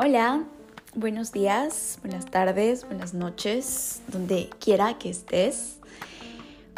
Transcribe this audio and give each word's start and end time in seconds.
Hola, 0.00 0.44
buenos 0.94 1.32
días, 1.32 1.98
buenas 2.02 2.24
tardes, 2.24 2.84
buenas 2.84 3.14
noches, 3.14 4.00
donde 4.06 4.48
quiera 4.60 4.96
que 4.96 5.10
estés. 5.10 5.80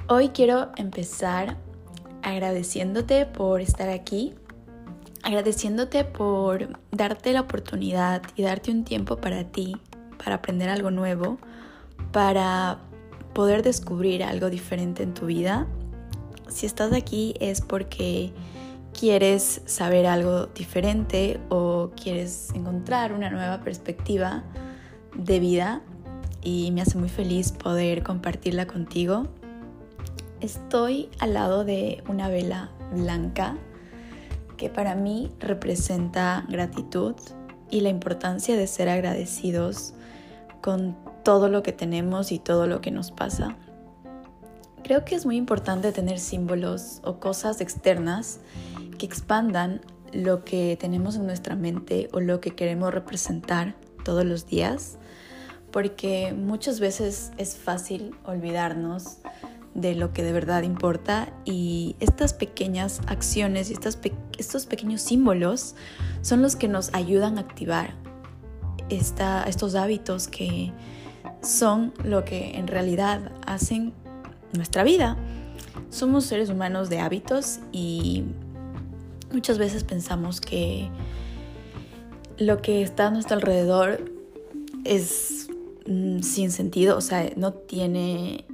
Hoy 0.08 0.30
quiero 0.30 0.70
empezar 0.78 1.58
agradeciéndote 2.22 3.26
por 3.26 3.60
estar 3.60 3.90
aquí, 3.90 4.32
agradeciéndote 5.22 6.04
por 6.04 6.78
darte 6.92 7.34
la 7.34 7.42
oportunidad 7.42 8.22
y 8.36 8.42
darte 8.42 8.70
un 8.70 8.84
tiempo 8.84 9.18
para 9.18 9.44
ti, 9.44 9.76
para 10.16 10.36
aprender 10.36 10.70
algo 10.70 10.90
nuevo, 10.90 11.36
para 12.12 12.78
poder 13.34 13.62
descubrir 13.62 14.24
algo 14.24 14.48
diferente 14.48 15.02
en 15.02 15.12
tu 15.12 15.26
vida. 15.26 15.66
Si 16.48 16.64
estás 16.64 16.94
aquí 16.94 17.34
es 17.38 17.60
porque 17.60 18.32
quieres 18.98 19.62
saber 19.66 20.06
algo 20.06 20.46
diferente 20.46 21.40
o 21.48 21.90
quieres 22.00 22.50
encontrar 22.54 23.12
una 23.12 23.30
nueva 23.30 23.60
perspectiva 23.60 24.44
de 25.14 25.40
vida 25.40 25.82
y 26.42 26.70
me 26.72 26.82
hace 26.82 26.98
muy 26.98 27.08
feliz 27.08 27.52
poder 27.52 28.02
compartirla 28.02 28.66
contigo. 28.66 29.26
Estoy 30.40 31.10
al 31.18 31.34
lado 31.34 31.64
de 31.64 32.02
una 32.08 32.28
vela 32.28 32.70
blanca 32.94 33.56
que 34.56 34.68
para 34.70 34.94
mí 34.94 35.30
representa 35.38 36.44
gratitud 36.48 37.14
y 37.70 37.80
la 37.80 37.88
importancia 37.88 38.56
de 38.56 38.66
ser 38.66 38.88
agradecidos 38.88 39.94
con 40.60 40.96
todo 41.24 41.48
lo 41.48 41.62
que 41.62 41.72
tenemos 41.72 42.32
y 42.32 42.38
todo 42.38 42.66
lo 42.66 42.80
que 42.80 42.90
nos 42.90 43.10
pasa. 43.10 43.56
Creo 44.82 45.04
que 45.04 45.14
es 45.14 45.24
muy 45.24 45.36
importante 45.36 45.92
tener 45.92 46.18
símbolos 46.18 47.00
o 47.04 47.20
cosas 47.20 47.60
externas 47.60 48.40
que 49.00 49.06
expandan 49.06 49.80
lo 50.12 50.44
que 50.44 50.76
tenemos 50.78 51.16
en 51.16 51.24
nuestra 51.24 51.56
mente 51.56 52.10
o 52.12 52.20
lo 52.20 52.40
que 52.40 52.50
queremos 52.50 52.92
representar 52.92 53.74
todos 54.04 54.26
los 54.26 54.46
días, 54.46 54.98
porque 55.70 56.34
muchas 56.36 56.80
veces 56.80 57.32
es 57.38 57.56
fácil 57.56 58.14
olvidarnos 58.24 59.18
de 59.74 59.94
lo 59.94 60.12
que 60.12 60.22
de 60.22 60.32
verdad 60.32 60.64
importa 60.64 61.32
y 61.46 61.96
estas 61.98 62.34
pequeñas 62.34 63.00
acciones 63.06 63.70
y 63.70 63.74
estos 64.38 64.66
pequeños 64.66 65.00
símbolos 65.00 65.76
son 66.20 66.42
los 66.42 66.56
que 66.56 66.68
nos 66.68 66.92
ayudan 66.92 67.38
a 67.38 67.40
activar 67.40 67.94
estos 68.90 69.76
hábitos 69.76 70.28
que 70.28 70.72
son 71.40 71.94
lo 72.04 72.24
que 72.26 72.58
en 72.58 72.66
realidad 72.66 73.32
hacen 73.46 73.94
nuestra 74.52 74.84
vida. 74.84 75.16
Somos 75.88 76.26
seres 76.26 76.50
humanos 76.50 76.90
de 76.90 76.98
hábitos 76.98 77.60
y 77.72 78.24
Muchas 79.32 79.58
veces 79.58 79.84
pensamos 79.84 80.40
que 80.40 80.90
lo 82.38 82.62
que 82.62 82.82
está 82.82 83.08
a 83.08 83.10
nuestro 83.10 83.36
alrededor 83.36 84.10
es 84.84 85.48
mm, 85.86 86.20
sin 86.20 86.50
sentido, 86.50 86.96
o 86.96 87.00
sea, 87.00 87.30
no 87.36 87.52
tiene 87.52 88.44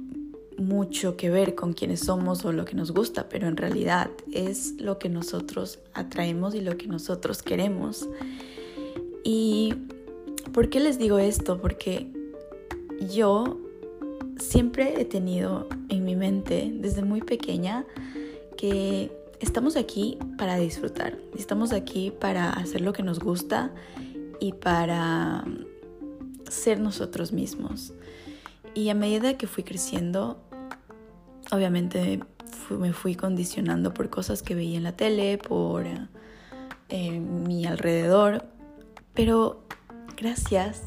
mucho 0.57 1.15
que 1.17 1.29
ver 1.29 1.55
con 1.55 1.73
quiénes 1.73 2.01
somos 2.01 2.43
o 2.43 2.51
lo 2.51 2.65
que 2.65 2.75
nos 2.75 2.91
gusta, 2.91 3.29
pero 3.29 3.47
en 3.47 3.57
realidad 3.57 4.09
es 4.31 4.73
lo 4.79 4.99
que 4.99 5.09
nosotros 5.09 5.79
atraemos 5.93 6.55
y 6.55 6.61
lo 6.61 6.77
que 6.77 6.87
nosotros 6.87 7.41
queremos. 7.43 8.07
¿Y 9.23 9.73
por 10.53 10.69
qué 10.69 10.79
les 10.79 10.97
digo 10.97 11.19
esto? 11.19 11.59
Porque 11.61 12.07
yo 13.13 13.59
siempre 14.39 14.99
he 14.99 15.05
tenido 15.05 15.67
en 15.89 16.05
mi 16.05 16.15
mente 16.15 16.71
desde 16.73 17.03
muy 17.03 17.21
pequeña 17.21 17.85
que 18.57 19.11
estamos 19.39 19.75
aquí 19.75 20.17
para 20.37 20.57
disfrutar, 20.57 21.17
estamos 21.37 21.73
aquí 21.73 22.11
para 22.11 22.49
hacer 22.51 22.81
lo 22.81 22.93
que 22.93 23.03
nos 23.03 23.19
gusta 23.19 23.71
y 24.39 24.53
para 24.53 25.43
ser 26.49 26.79
nosotros 26.79 27.31
mismos. 27.31 27.93
Y 28.73 28.89
a 28.89 28.95
medida 28.95 29.37
que 29.37 29.47
fui 29.47 29.63
creciendo, 29.63 30.39
obviamente 31.51 32.19
me 32.69 32.93
fui 32.93 33.15
condicionando 33.15 33.93
por 33.93 34.09
cosas 34.09 34.43
que 34.43 34.55
veía 34.55 34.77
en 34.77 34.83
la 34.83 34.91
tele, 34.91 35.37
por 35.37 35.85
eh, 36.89 37.19
mi 37.19 37.65
alrededor, 37.65 38.45
pero 39.13 39.63
gracias 40.15 40.81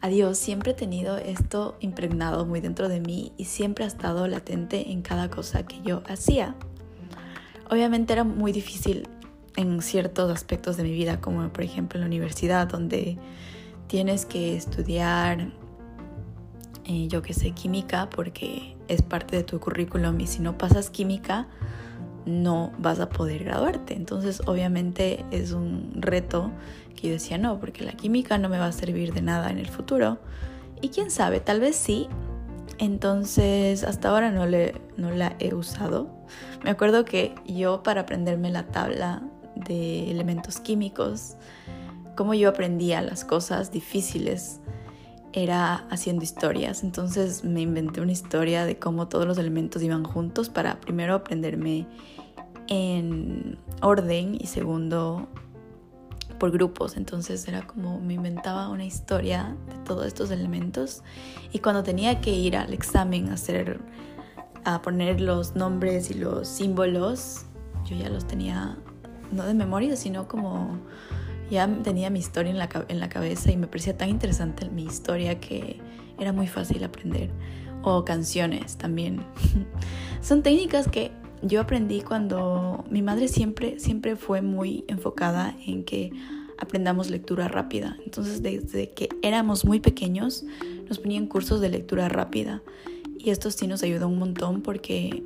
a 0.00 0.08
Dios 0.08 0.36
siempre 0.38 0.72
he 0.72 0.74
tenido 0.74 1.16
esto 1.16 1.76
impregnado 1.80 2.44
muy 2.44 2.60
dentro 2.60 2.88
de 2.88 3.00
mí 3.00 3.32
y 3.36 3.46
siempre 3.46 3.84
ha 3.84 3.88
estado 3.88 4.26
latente 4.26 4.90
en 4.90 5.02
cada 5.02 5.30
cosa 5.30 5.64
que 5.66 5.80
yo 5.82 6.02
hacía. 6.08 6.54
Obviamente 7.72 8.12
era 8.12 8.22
muy 8.22 8.52
difícil 8.52 9.08
en 9.56 9.80
ciertos 9.80 10.30
aspectos 10.30 10.76
de 10.76 10.82
mi 10.82 10.92
vida, 10.92 11.22
como 11.22 11.50
por 11.50 11.64
ejemplo 11.64 11.96
en 11.96 12.02
la 12.02 12.06
universidad, 12.06 12.66
donde 12.66 13.16
tienes 13.86 14.26
que 14.26 14.54
estudiar, 14.54 15.50
eh, 16.84 17.08
yo 17.08 17.22
que 17.22 17.32
sé, 17.32 17.52
química, 17.52 18.10
porque 18.10 18.76
es 18.88 19.00
parte 19.00 19.36
de 19.36 19.42
tu 19.42 19.58
currículum 19.58 20.20
y 20.20 20.26
si 20.26 20.40
no 20.40 20.58
pasas 20.58 20.90
química, 20.90 21.48
no 22.26 22.74
vas 22.76 23.00
a 23.00 23.08
poder 23.08 23.44
graduarte. 23.44 23.94
Entonces, 23.94 24.42
obviamente 24.44 25.24
es 25.30 25.52
un 25.52 25.94
reto 25.94 26.50
que 26.94 27.06
yo 27.08 27.14
decía, 27.14 27.38
no, 27.38 27.58
porque 27.58 27.84
la 27.84 27.92
química 27.92 28.36
no 28.36 28.50
me 28.50 28.58
va 28.58 28.66
a 28.66 28.72
servir 28.72 29.14
de 29.14 29.22
nada 29.22 29.50
en 29.50 29.56
el 29.56 29.68
futuro. 29.68 30.18
Y 30.82 30.90
quién 30.90 31.10
sabe, 31.10 31.40
tal 31.40 31.60
vez 31.60 31.76
sí, 31.76 32.06
entonces, 32.82 33.84
hasta 33.84 34.08
ahora 34.08 34.32
no, 34.32 34.44
le, 34.44 34.74
no 34.96 35.12
la 35.12 35.36
he 35.38 35.54
usado. 35.54 36.10
Me 36.64 36.70
acuerdo 36.70 37.04
que 37.04 37.32
yo 37.46 37.84
para 37.84 38.00
aprenderme 38.00 38.50
la 38.50 38.64
tabla 38.66 39.22
de 39.54 40.10
elementos 40.10 40.58
químicos, 40.58 41.36
como 42.16 42.34
yo 42.34 42.48
aprendía 42.48 43.00
las 43.00 43.24
cosas 43.24 43.70
difíciles, 43.70 44.58
era 45.32 45.86
haciendo 45.90 46.24
historias. 46.24 46.82
Entonces 46.82 47.44
me 47.44 47.60
inventé 47.60 48.00
una 48.00 48.10
historia 48.10 48.64
de 48.64 48.76
cómo 48.76 49.06
todos 49.06 49.28
los 49.28 49.38
elementos 49.38 49.80
iban 49.84 50.02
juntos 50.02 50.48
para 50.48 50.80
primero 50.80 51.14
aprenderme 51.14 51.86
en 52.66 53.58
orden 53.80 54.36
y 54.40 54.48
segundo 54.48 55.28
por 56.42 56.50
grupos, 56.50 56.96
entonces 56.96 57.46
era 57.46 57.62
como 57.62 58.00
me 58.00 58.14
inventaba 58.14 58.68
una 58.68 58.84
historia 58.84 59.54
de 59.68 59.76
todos 59.84 60.06
estos 60.06 60.32
elementos 60.32 61.04
y 61.52 61.60
cuando 61.60 61.84
tenía 61.84 62.20
que 62.20 62.32
ir 62.32 62.56
al 62.56 62.72
examen 62.72 63.28
a 63.28 63.34
hacer 63.34 63.78
a 64.64 64.82
poner 64.82 65.20
los 65.20 65.54
nombres 65.54 66.10
y 66.10 66.14
los 66.14 66.48
símbolos, 66.48 67.46
yo 67.84 67.94
ya 67.94 68.08
los 68.08 68.26
tenía 68.26 68.76
no 69.30 69.46
de 69.46 69.54
memoria, 69.54 69.94
sino 69.94 70.26
como 70.26 70.80
ya 71.48 71.68
tenía 71.84 72.10
mi 72.10 72.18
historia 72.18 72.50
en 72.50 72.58
la, 72.58 72.68
en 72.88 72.98
la 72.98 73.08
cabeza 73.08 73.52
y 73.52 73.56
me 73.56 73.68
parecía 73.68 73.96
tan 73.96 74.08
interesante 74.08 74.68
mi 74.68 74.82
historia 74.82 75.38
que 75.38 75.78
era 76.18 76.32
muy 76.32 76.48
fácil 76.48 76.82
aprender. 76.82 77.30
O 77.84 78.04
canciones 78.04 78.76
también. 78.78 79.24
Son 80.20 80.42
técnicas 80.42 80.88
que 80.88 81.12
yo 81.42 81.60
aprendí 81.60 82.00
cuando 82.02 82.84
mi 82.90 83.02
madre 83.02 83.28
siempre, 83.28 83.78
siempre 83.78 84.16
fue 84.16 84.42
muy 84.42 84.84
enfocada 84.88 85.56
en 85.66 85.84
que 85.84 86.12
aprendamos 86.58 87.10
lectura 87.10 87.48
rápida. 87.48 87.98
Entonces 88.04 88.42
desde 88.42 88.90
que 88.90 89.08
éramos 89.22 89.64
muy 89.64 89.80
pequeños 89.80 90.44
nos 90.88 90.98
ponían 90.98 91.26
cursos 91.26 91.60
de 91.60 91.68
lectura 91.68 92.08
rápida 92.08 92.62
y 93.18 93.30
esto 93.30 93.50
sí 93.50 93.66
nos 93.66 93.82
ayudó 93.82 94.08
un 94.08 94.18
montón 94.18 94.62
porque 94.62 95.22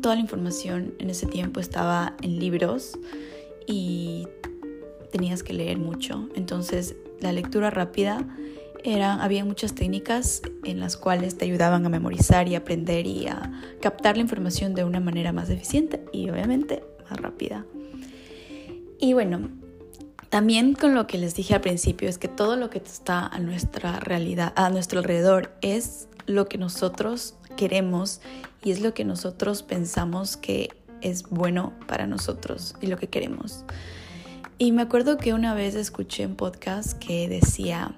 toda 0.00 0.14
la 0.14 0.20
información 0.20 0.94
en 0.98 1.10
ese 1.10 1.26
tiempo 1.26 1.60
estaba 1.60 2.16
en 2.22 2.38
libros 2.38 2.98
y 3.66 4.26
tenías 5.10 5.42
que 5.42 5.52
leer 5.52 5.78
mucho. 5.78 6.28
Entonces 6.34 6.94
la 7.20 7.32
lectura 7.32 7.70
rápida 7.70 8.26
era, 8.84 9.22
había 9.22 9.44
muchas 9.44 9.74
técnicas 9.74 10.42
en 10.64 10.80
las 10.80 10.96
cuales 10.96 11.36
te 11.36 11.44
ayudaban 11.44 11.84
a 11.86 11.88
memorizar 11.88 12.48
y 12.48 12.54
aprender 12.54 13.06
y 13.06 13.26
a 13.26 13.50
captar 13.80 14.16
la 14.16 14.22
información 14.22 14.74
de 14.74 14.84
una 14.84 15.00
manera 15.00 15.32
más 15.32 15.50
eficiente 15.50 16.04
y 16.12 16.30
obviamente 16.30 16.82
más 17.08 17.20
rápida. 17.20 17.64
Y 18.98 19.14
bueno, 19.14 19.48
también 20.28 20.74
con 20.74 20.94
lo 20.94 21.06
que 21.06 21.18
les 21.18 21.34
dije 21.34 21.54
al 21.54 21.60
principio 21.60 22.08
es 22.08 22.18
que 22.18 22.28
todo 22.28 22.56
lo 22.56 22.70
que 22.70 22.78
está 22.78 23.26
a 23.26 23.38
nuestra 23.38 23.98
realidad, 23.98 24.52
a 24.56 24.70
nuestro 24.70 25.00
alrededor 25.00 25.52
es 25.60 26.08
lo 26.26 26.46
que 26.46 26.58
nosotros 26.58 27.34
queremos 27.56 28.20
y 28.62 28.70
es 28.70 28.80
lo 28.80 28.94
que 28.94 29.04
nosotros 29.04 29.62
pensamos 29.62 30.36
que 30.36 30.70
es 31.00 31.24
bueno 31.30 31.72
para 31.86 32.06
nosotros 32.06 32.76
y 32.80 32.86
lo 32.86 32.96
que 32.96 33.08
queremos. 33.08 33.64
Y 34.58 34.72
me 34.72 34.82
acuerdo 34.82 35.16
que 35.16 35.32
una 35.32 35.54
vez 35.54 35.74
escuché 35.74 36.26
un 36.26 36.36
podcast 36.36 36.98
que 36.98 37.28
decía, 37.28 37.94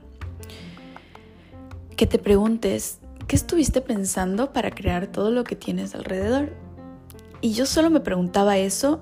que 2.02 2.08
te 2.08 2.18
preguntes, 2.18 2.98
¿qué 3.28 3.36
estuviste 3.36 3.80
pensando 3.80 4.52
para 4.52 4.72
crear 4.72 5.06
todo 5.06 5.30
lo 5.30 5.44
que 5.44 5.54
tienes 5.54 5.94
alrededor? 5.94 6.52
Y 7.40 7.52
yo 7.52 7.64
solo 7.64 7.90
me 7.90 8.00
preguntaba 8.00 8.58
eso 8.58 9.00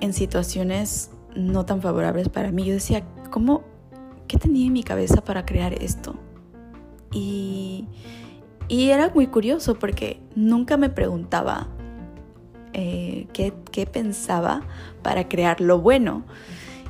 en 0.00 0.12
situaciones 0.12 1.12
no 1.36 1.64
tan 1.64 1.80
favorables 1.80 2.28
para 2.30 2.50
mí. 2.50 2.64
Yo 2.64 2.74
decía, 2.74 3.04
¿cómo, 3.30 3.62
qué 4.26 4.38
tenía 4.38 4.66
en 4.66 4.72
mi 4.72 4.82
cabeza 4.82 5.22
para 5.22 5.46
crear 5.46 5.72
esto? 5.74 6.16
Y, 7.12 7.86
y 8.66 8.90
era 8.90 9.10
muy 9.10 9.28
curioso 9.28 9.78
porque 9.78 10.20
nunca 10.34 10.76
me 10.76 10.88
preguntaba 10.88 11.68
eh, 12.72 13.28
qué, 13.32 13.54
qué 13.70 13.86
pensaba 13.86 14.62
para 15.02 15.28
crear 15.28 15.60
lo 15.60 15.78
bueno. 15.78 16.24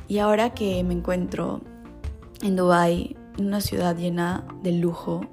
Y 0.07 0.17
ahora 0.17 0.55
que 0.55 0.83
me 0.83 0.95
encuentro 0.95 1.61
en 2.41 2.55
Dubai, 2.55 3.15
una 3.37 3.61
ciudad 3.61 3.95
llena 3.95 4.45
de 4.63 4.71
lujo, 4.71 5.27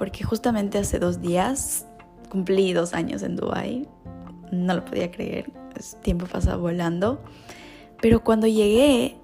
porque 0.00 0.24
justamente 0.24 0.78
hace 0.78 0.98
dos 0.98 1.20
días 1.20 1.84
cumplí 2.30 2.72
dos 2.72 2.94
años 2.94 3.22
en 3.22 3.36
Dubai. 3.36 3.86
No 4.50 4.74
lo 4.74 4.82
podía 4.82 5.10
creer, 5.10 5.52
el 5.76 6.00
tiempo 6.00 6.24
pasa 6.24 6.56
volando. 6.56 7.20
Pero 8.00 8.24
cuando 8.24 8.46
llegué, 8.46 9.18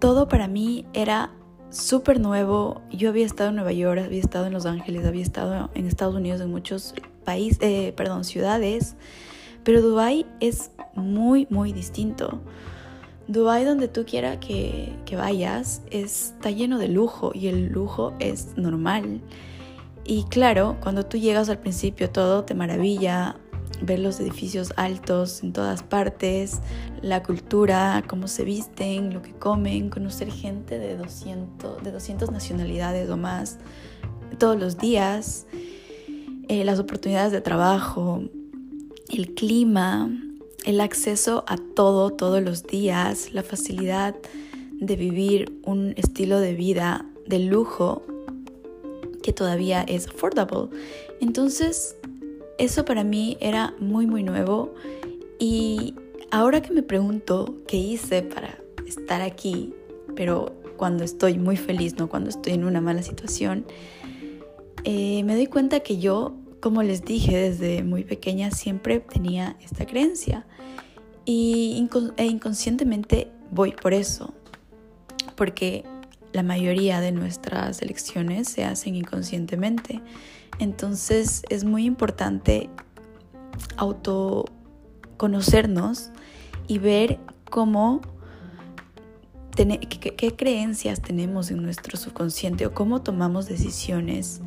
todo 0.00 0.28
para 0.28 0.46
mí 0.46 0.84
era 0.92 1.32
súper 1.70 2.20
nuevo. 2.20 2.82
Yo 2.90 3.08
había 3.08 3.24
estado 3.24 3.48
en 3.48 3.56
Nueva 3.56 3.72
York, 3.72 4.02
había 4.04 4.20
estado 4.20 4.44
en 4.44 4.52
Los 4.52 4.66
Ángeles, 4.66 5.06
había 5.06 5.22
estado 5.22 5.70
en 5.72 5.86
Estados 5.86 6.14
Unidos 6.14 6.42
en 6.42 6.50
muchos 6.50 6.94
países, 7.24 7.62
eh, 7.62 7.94
perdón, 7.96 8.24
ciudades, 8.24 8.96
pero 9.62 9.80
Dubai 9.80 10.26
es 10.38 10.70
muy, 10.94 11.46
muy 11.48 11.72
distinto. 11.72 12.42
Dubai, 13.26 13.64
donde 13.64 13.88
tú 13.88 14.04
quieras 14.04 14.36
que, 14.36 14.92
que 15.06 15.16
vayas, 15.16 15.80
está 15.90 16.50
lleno 16.50 16.78
de 16.78 16.88
lujo 16.88 17.32
y 17.34 17.46
el 17.46 17.68
lujo 17.68 18.12
es 18.18 18.54
normal. 18.58 19.22
Y 20.04 20.24
claro, 20.24 20.76
cuando 20.82 21.06
tú 21.06 21.16
llegas 21.16 21.48
al 21.48 21.58
principio 21.58 22.10
todo 22.10 22.44
te 22.44 22.54
maravilla, 22.54 23.36
ver 23.80 23.98
los 23.98 24.20
edificios 24.20 24.72
altos 24.76 25.42
en 25.42 25.52
todas 25.52 25.82
partes, 25.82 26.60
la 27.02 27.22
cultura, 27.22 28.02
cómo 28.06 28.28
se 28.28 28.44
visten, 28.44 29.12
lo 29.12 29.22
que 29.22 29.32
comen, 29.32 29.90
conocer 29.90 30.30
gente 30.30 30.78
de 30.78 30.96
200, 30.96 31.82
de 31.82 31.90
200 31.90 32.30
nacionalidades 32.30 33.08
o 33.10 33.16
más 33.16 33.58
todos 34.38 34.58
los 34.58 34.78
días, 34.78 35.46
eh, 36.48 36.64
las 36.64 36.78
oportunidades 36.78 37.32
de 37.32 37.40
trabajo, 37.40 38.22
el 39.08 39.34
clima, 39.34 40.10
el 40.64 40.80
acceso 40.80 41.44
a 41.46 41.56
todo 41.56 42.10
todos 42.10 42.42
los 42.42 42.64
días, 42.64 43.32
la 43.32 43.42
facilidad 43.42 44.14
de 44.72 44.96
vivir 44.96 45.60
un 45.64 45.94
estilo 45.96 46.40
de 46.40 46.54
vida 46.54 47.06
de 47.26 47.38
lujo 47.38 48.02
que 49.24 49.32
todavía 49.32 49.82
es 49.88 50.06
affordable. 50.06 50.68
Entonces, 51.18 51.96
eso 52.58 52.84
para 52.84 53.04
mí 53.04 53.38
era 53.40 53.74
muy, 53.80 54.06
muy 54.06 54.22
nuevo. 54.22 54.74
Y 55.38 55.94
ahora 56.30 56.60
que 56.60 56.74
me 56.74 56.82
pregunto 56.82 57.56
qué 57.66 57.78
hice 57.78 58.20
para 58.20 58.58
estar 58.86 59.22
aquí, 59.22 59.72
pero 60.14 60.52
cuando 60.76 61.04
estoy 61.04 61.38
muy 61.38 61.56
feliz, 61.56 61.96
no 61.96 62.10
cuando 62.10 62.28
estoy 62.28 62.52
en 62.52 62.64
una 62.64 62.82
mala 62.82 63.02
situación, 63.02 63.64
eh, 64.84 65.24
me 65.24 65.34
doy 65.34 65.46
cuenta 65.46 65.80
que 65.80 65.96
yo, 65.96 66.34
como 66.60 66.82
les 66.82 67.02
dije 67.02 67.34
desde 67.34 67.82
muy 67.82 68.04
pequeña, 68.04 68.50
siempre 68.50 69.00
tenía 69.00 69.56
esta 69.64 69.86
creencia. 69.86 70.46
Y 71.24 71.88
e 72.18 72.26
inconscientemente 72.26 73.30
voy 73.50 73.72
por 73.72 73.94
eso, 73.94 74.34
porque 75.34 75.82
la 76.34 76.42
mayoría 76.42 77.00
de 77.00 77.12
nuestras 77.12 77.80
elecciones 77.80 78.48
se 78.48 78.64
hacen 78.64 78.96
inconscientemente. 78.96 80.02
Entonces 80.58 81.44
es 81.48 81.64
muy 81.64 81.86
importante 81.86 82.68
autoconocernos 83.76 86.10
y 86.66 86.78
ver 86.78 87.20
cómo 87.48 88.00
qué, 89.54 90.34
creencias 90.36 91.00
tenemos 91.00 91.52
en 91.52 91.62
nuestro 91.62 91.96
subconsciente 91.96 92.66
o 92.66 92.74
cómo 92.74 93.02
tomamos 93.02 93.46
decisiones 93.46 94.40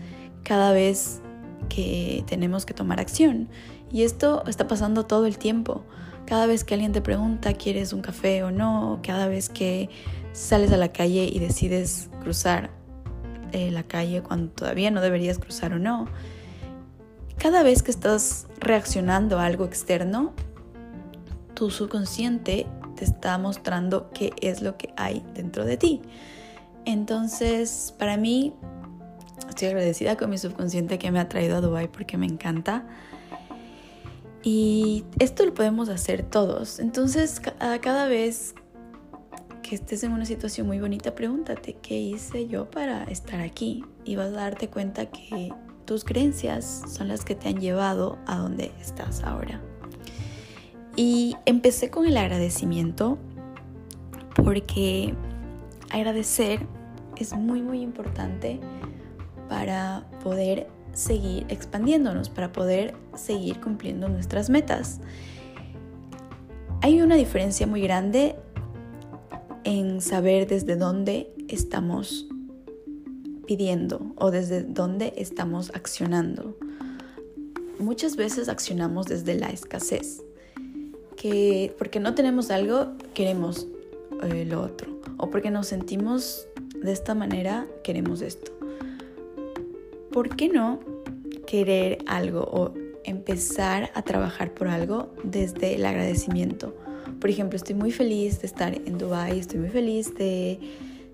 cada 0.43 0.73
vez 0.73 1.21
que 1.69 2.25
tenemos 2.27 2.65
que 2.65 2.73
tomar 2.73 2.99
acción. 2.99 3.47
Y 3.91 4.03
esto 4.03 4.43
está 4.47 4.67
pasando 4.67 5.05
todo 5.05 5.25
el 5.25 5.37
tiempo. 5.37 5.85
Cada 6.25 6.47
vez 6.47 6.65
que 6.65 6.73
alguien 6.73 6.91
te 6.91 6.99
pregunta, 7.01 7.53
¿quieres 7.53 7.93
un 7.93 8.01
café 8.01 8.43
o 8.43 8.51
no? 8.51 8.99
Cada 9.01 9.29
vez 9.29 9.47
que 9.47 9.89
sales 10.37 10.71
a 10.71 10.77
la 10.77 10.91
calle 10.91 11.27
y 11.31 11.39
decides 11.39 12.11
cruzar 12.21 12.69
eh, 13.53 13.71
la 13.71 13.83
calle 13.83 14.21
cuando 14.21 14.51
todavía 14.51 14.91
no 14.91 15.01
deberías 15.01 15.39
cruzar 15.39 15.73
o 15.73 15.79
no. 15.79 16.07
Cada 17.37 17.63
vez 17.63 17.81
que 17.81 17.89
estás 17.89 18.47
reaccionando 18.59 19.39
a 19.39 19.45
algo 19.45 19.65
externo, 19.65 20.33
tu 21.55 21.71
subconsciente 21.71 22.67
te 22.95 23.03
está 23.03 23.39
mostrando 23.39 24.11
qué 24.11 24.31
es 24.39 24.61
lo 24.61 24.77
que 24.77 24.93
hay 24.95 25.25
dentro 25.33 25.65
de 25.65 25.77
ti. 25.77 26.01
Entonces, 26.85 27.95
para 27.97 28.15
mí, 28.15 28.53
estoy 29.49 29.69
agradecida 29.69 30.17
con 30.17 30.29
mi 30.29 30.37
subconsciente 30.37 30.99
que 30.99 31.09
me 31.09 31.19
ha 31.19 31.27
traído 31.27 31.57
a 31.57 31.61
Dubai 31.61 31.91
porque 31.91 32.15
me 32.15 32.27
encanta. 32.27 32.87
Y 34.43 35.03
esto 35.17 35.45
lo 35.45 35.53
podemos 35.55 35.89
hacer 35.89 36.21
todos. 36.21 36.79
Entonces, 36.79 37.41
cada 37.81 38.07
vez 38.07 38.53
que 39.67 39.75
estés 39.75 40.03
en 40.03 40.13
una 40.13 40.25
situación 40.25 40.65
muy 40.65 40.79
bonita, 40.79 41.13
pregúntate, 41.13 41.73
¿qué 41.81 41.99
hice 41.99 42.47
yo 42.47 42.69
para 42.69 43.03
estar 43.03 43.41
aquí? 43.41 43.83
Y 44.05 44.15
vas 44.15 44.27
a 44.27 44.31
darte 44.31 44.69
cuenta 44.69 45.07
que 45.07 45.51
tus 45.85 46.05
creencias 46.05 46.83
son 46.87 47.09
las 47.09 47.25
que 47.25 47.35
te 47.35 47.49
han 47.49 47.59
llevado 47.59 48.17
a 48.27 48.37
donde 48.37 48.71
estás 48.79 49.23
ahora. 49.23 49.61
Y 50.95 51.35
empecé 51.45 51.89
con 51.89 52.05
el 52.05 52.15
agradecimiento 52.15 53.17
porque 54.35 55.13
agradecer 55.91 56.65
es 57.17 57.33
muy 57.33 57.61
muy 57.61 57.81
importante 57.81 58.59
para 59.49 60.05
poder 60.23 60.67
seguir 60.93 61.45
expandiéndonos, 61.49 62.29
para 62.29 62.53
poder 62.53 62.95
seguir 63.15 63.59
cumpliendo 63.59 64.07
nuestras 64.07 64.49
metas. 64.49 65.01
Hay 66.81 67.01
una 67.01 67.15
diferencia 67.15 67.67
muy 67.67 67.81
grande 67.81 68.37
en 69.67 69.99
saber 69.99 70.47
desde 70.47 70.77
dónde 70.77 71.29
estamos 71.49 72.25
pidiendo 73.45 74.13
o 74.15 74.31
desde 74.31 74.63
dónde 74.63 75.11
estamos 75.17 75.71
accionando. 75.75 76.57
Muchas 77.77 78.15
veces 78.15 78.47
accionamos 78.47 79.07
desde 79.07 79.35
la 79.35 79.49
escasez, 79.49 80.23
que 81.17 81.75
porque 81.77 81.99
no 81.99 82.15
tenemos 82.15 82.49
algo 82.49 82.93
queremos 83.13 83.67
eh, 84.23 84.45
lo 84.45 84.61
otro, 84.61 85.01
o 85.17 85.29
porque 85.29 85.51
nos 85.51 85.67
sentimos 85.67 86.47
de 86.81 86.93
esta 86.93 87.13
manera 87.13 87.67
queremos 87.83 88.21
esto. 88.21 88.53
¿Por 90.13 90.37
qué 90.37 90.47
no 90.47 90.79
querer 91.45 91.97
algo 92.07 92.39
o 92.39 92.73
empezar 93.03 93.91
a 93.95 94.01
trabajar 94.01 94.53
por 94.53 94.69
algo 94.69 95.13
desde 95.25 95.75
el 95.75 95.85
agradecimiento? 95.85 96.73
Por 97.19 97.29
ejemplo, 97.29 97.57
estoy 97.57 97.75
muy 97.75 97.91
feliz 97.91 98.41
de 98.41 98.47
estar 98.47 98.73
en 98.73 98.97
Dubai, 98.97 99.39
estoy 99.39 99.59
muy 99.59 99.69
feliz 99.69 100.13
de 100.15 100.59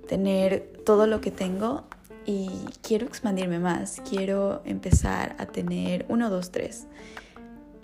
tener 0.07 0.72
todo 0.86 1.07
lo 1.07 1.22
que 1.22 1.31
tengo 1.31 1.86
y 2.25 2.50
quiero 2.81 3.05
expandirme 3.05 3.60
más, 3.60 4.01
quiero 4.10 4.62
empezar 4.65 5.36
a 5.39 5.45
tener 5.45 6.05
uno, 6.10 6.29
dos, 6.29 6.51
tres. 6.51 6.88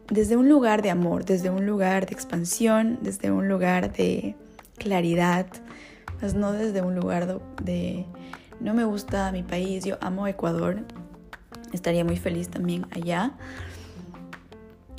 Desde 0.10 0.38
un 0.38 0.50
lugar 0.50 0.82
de 0.82 0.90
amor, 0.90 1.24
desde 1.24 1.50
un 1.50 1.66
lugar 1.66 2.08
de 2.08 2.14
expansión, 2.14 3.00
desde 3.02 3.32
un 3.32 3.48
lugar 3.48 3.94
de 3.94 4.36
claridad, 4.78 5.48
más 6.22 6.34
no 6.34 6.52
desde 6.52 6.82
un 6.82 6.96
lugar 6.96 7.40
de 7.64 8.06
no 8.60 8.74
me 8.74 8.84
gusta 8.84 9.32
mi 9.32 9.44
país, 9.44 9.86
yo 9.86 9.98
amo 10.02 10.28
Ecuador, 10.28 10.84
estaría 11.72 12.04
muy 12.04 12.18
feliz 12.18 12.50
también 12.50 12.86
allá. 12.92 13.34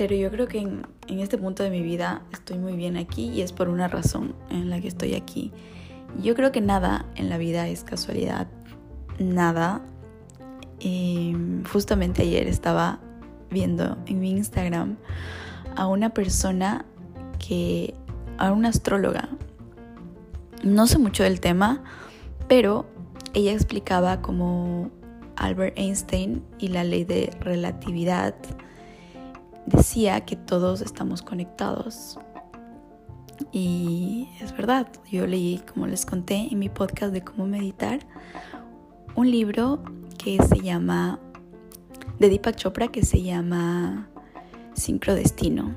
Pero 0.01 0.17
yo 0.17 0.31
creo 0.31 0.49
que 0.49 0.61
en, 0.61 0.87
este 1.09 1.37
punto 1.37 1.63
de 1.63 1.69
mi 1.69 1.83
vida 1.83 2.23
estoy 2.33 2.57
muy 2.57 2.73
bien 2.73 2.97
aquí 2.97 3.29
y 3.29 3.43
es 3.43 3.53
por 3.53 3.69
una 3.69 3.87
razón 3.87 4.35
en 4.49 4.71
la 4.71 4.81
que 4.81 4.89
estoy 4.89 5.15
aquí. 5.15 5.53
Yo 6.23 6.35
creo 6.35 6.53
que 6.53 6.63
nada 6.63 7.05
en 7.17 7.29
la 7.29 7.37
vida 7.37 7.69
es 7.69 7.85
casualidad, 7.85 8.47
nada. 9.19 9.83
Em, 10.81 11.65
justamente 11.65 12.23
ayer 12.23 12.47
estaba 12.47 12.99
viendo 13.51 13.99
en 14.07 14.21
mi 14.21 14.31
Instagram 14.31 14.97
a 15.77 15.87
una 15.87 16.15
persona 16.15 16.87
que, 17.39 17.93
a 18.39 18.53
una 18.53 18.71
astróloga. 18.71 19.29
No 20.65 20.87
sé 20.87 20.97
mucho 20.97 21.25
del 21.25 21.41
tema, 21.41 21.85
pero 22.49 22.87
ella 23.35 23.53
explicaba 23.53 24.23
como 24.23 24.91
Albert 25.37 25.79
Einstein 25.79 26.43
y 26.59 26.69
la 26.69 26.85
ley 26.85 27.05
de 27.05 27.37
relatividad 27.41 28.35
decía 29.71 30.21
que 30.23 30.37
todos 30.37 30.81
estamos 30.81 31.23
conectados. 31.23 32.19
Y 33.53 34.29
es 34.41 34.55
verdad, 34.57 34.87
yo 35.11 35.27
leí, 35.27 35.63
como 35.73 35.87
les 35.87 36.05
conté 36.05 36.49
en 36.51 36.59
mi 36.59 36.69
podcast 36.69 37.13
de 37.13 37.23
cómo 37.23 37.47
meditar, 37.47 38.01
un 39.15 39.31
libro 39.31 39.83
que 40.23 40.39
se 40.43 40.61
llama, 40.61 41.19
de 42.19 42.29
Deepak 42.29 42.57
Chopra, 42.57 42.89
que 42.89 43.05
se 43.05 43.23
llama 43.23 44.09
Sincrodestino. 44.75 45.75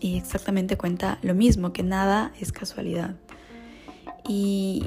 Y 0.00 0.16
exactamente 0.16 0.76
cuenta 0.76 1.18
lo 1.22 1.34
mismo, 1.34 1.72
que 1.72 1.82
nada 1.82 2.32
es 2.40 2.50
casualidad. 2.50 3.14
Y 4.26 4.86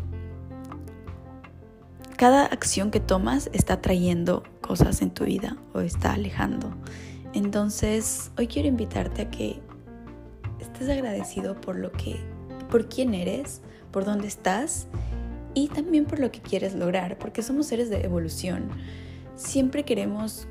cada 2.18 2.46
acción 2.46 2.92
que 2.92 3.00
tomas 3.00 3.50
está 3.54 3.82
trayendo 3.82 4.44
cosas 4.62 5.02
en 5.02 5.12
tu 5.12 5.26
vida 5.26 5.58
o 5.74 5.82
está 5.82 6.14
alejando. 6.14 6.72
Entonces, 7.36 8.32
hoy 8.38 8.48
quiero 8.48 8.70
invitarte 8.70 9.24
a 9.24 9.30
que 9.30 9.60
estés 10.62 10.88
agradecido 10.88 11.60
por 11.60 11.75
lo 11.75 11.92
que, 11.92 12.15
por 12.72 12.88
quién 12.88 13.13
eres, 13.13 13.62
por 13.92 14.06
dónde 14.06 14.27
estás 14.27 14.88
y 15.54 15.68
también 15.68 16.06
por 16.06 16.20
lo 16.20 16.32
que 16.32 16.39
quieres 16.39 16.75
lograr, 16.75 17.18
porque 17.18 17.44
somos 17.44 17.68
seres 17.68 17.89
de 17.89 18.06
evolución. 18.06 18.70
Siempre 19.36 19.84
queremos, 19.84 20.48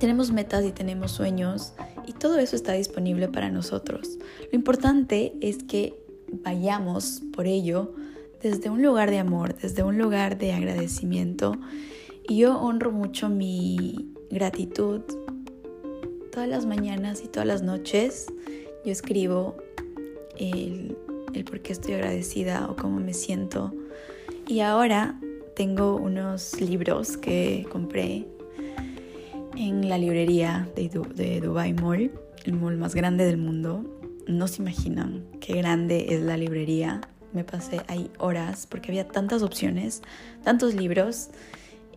tenemos 0.00 0.32
metas 0.32 0.64
y 0.64 0.72
tenemos 0.72 1.12
sueños 1.12 1.74
y 2.08 2.12
todo 2.12 2.40
eso 2.40 2.56
está 2.56 2.72
disponible 2.72 3.28
para 3.28 3.48
nosotros. 3.48 4.18
Lo 4.50 4.56
importante 4.56 5.32
es 5.40 5.62
que 5.62 5.94
vayamos 6.42 7.22
por 7.32 7.46
ello 7.46 7.94
desde 8.42 8.68
un 8.68 8.82
lugar 8.82 9.10
de 9.10 9.20
amor, 9.20 9.54
desde 9.54 9.84
un 9.84 9.96
lugar 9.96 10.38
de 10.38 10.54
agradecimiento. 10.54 11.52
Y 12.28 12.38
yo 12.38 12.58
honro 12.58 12.90
mucho 12.90 13.28
mi 13.28 14.12
gratitud 14.28 15.02
todas 16.34 16.48
las 16.48 16.66
mañanas 16.66 17.22
y 17.24 17.28
todas 17.28 17.46
las 17.46 17.62
noches. 17.62 18.26
Yo 18.84 18.90
escribo 18.90 19.56
el, 20.36 20.98
el 21.32 21.44
por 21.44 21.60
qué 21.60 21.72
estoy 21.72 21.94
agradecida 21.94 22.68
o 22.68 22.74
cómo 22.74 22.98
me 22.98 23.14
siento. 23.14 23.72
Y 24.48 24.58
ahora 24.58 25.20
tengo 25.54 25.94
unos 25.94 26.60
libros 26.60 27.16
que 27.16 27.64
compré 27.70 28.26
en 29.56 29.88
la 29.88 29.96
librería 29.96 30.68
de, 30.74 30.88
de 31.14 31.40
Dubai 31.40 31.72
Mall, 31.72 32.10
el 32.44 32.52
mall 32.54 32.76
más 32.78 32.96
grande 32.96 33.24
del 33.24 33.38
mundo. 33.38 33.84
No 34.26 34.48
se 34.48 34.60
imaginan 34.60 35.24
qué 35.40 35.54
grande 35.54 36.06
es 36.16 36.20
la 36.20 36.36
librería. 36.36 37.00
Me 37.32 37.44
pasé 37.44 37.80
ahí 37.86 38.10
horas 38.18 38.66
porque 38.66 38.90
había 38.90 39.06
tantas 39.06 39.42
opciones, 39.42 40.02
tantos 40.42 40.74
libros. 40.74 41.28